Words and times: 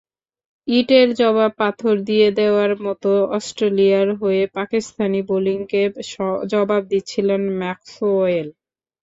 ইটের 0.67 1.07
জবাব 1.15 1.51
পাথর 1.59 1.95
দিয়ে 2.09 2.27
দেওয়ার 2.39 2.71
মতো 2.85 3.09
অস্ট্রেলিয়ার 3.37 4.07
হয়ে 4.21 4.43
পাকিস্তানি 4.57 5.19
বোলিংকে 5.29 5.81
জবাব 6.51 6.81
দিচ্ছিলেন 6.91 7.41
ম্যাক্সওয়েল। 7.59 8.47